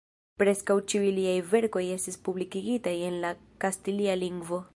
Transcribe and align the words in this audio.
Preskaŭ 0.43 0.75
ĉiuj 0.93 1.11
liaj 1.17 1.35
verkoj 1.51 1.83
estis 1.97 2.19
publikigitaj 2.29 2.95
en 3.11 3.21
la 3.27 3.35
kastilia 3.67 4.19
lingvo. 4.25 4.65